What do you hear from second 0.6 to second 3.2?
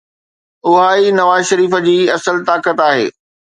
اها ئي نواز شريف جي اصل طاقت آهي.